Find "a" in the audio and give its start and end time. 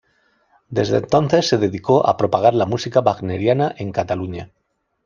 2.07-2.17